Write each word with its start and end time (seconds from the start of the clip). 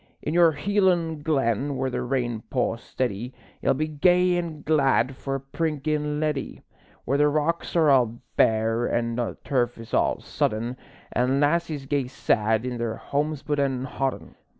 In 0.23 0.33
your 0.33 0.53
Hielan' 0.53 1.21
glen, 1.21 1.77
where 1.77 1.91
the 1.91 2.01
rain 2.01 2.41
pours 2.49 2.81
steady, 2.81 3.35
Ye'll 3.61 3.75
be 3.75 3.87
gay 3.87 4.35
an' 4.35 4.63
glad 4.63 5.15
for 5.15 5.35
a 5.35 5.39
prinkin' 5.39 6.19
leddie; 6.19 6.63
Where 7.05 7.19
the 7.19 7.27
rocks 7.29 7.75
are 7.75 7.91
all 7.91 8.19
bare 8.35 8.91
an' 8.91 9.15
the 9.17 9.37
turf 9.43 9.77
is 9.77 9.93
all 9.93 10.19
sodden, 10.19 10.75
An' 11.11 11.39
lassies 11.39 11.85
gae 11.85 12.07
sad 12.07 12.65
in 12.65 12.79
their 12.79 12.95
homespun 12.95 13.59
an' 13.59 13.83
hodden. 13.83 14.33